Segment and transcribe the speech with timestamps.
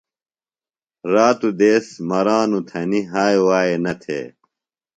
[1.13, 4.21] راتوۡ دیس مرانوۡ تھنیۡ ہائے وائے نہ تھے۔